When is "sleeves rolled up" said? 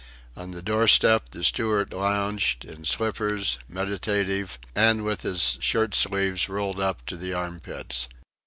5.93-7.05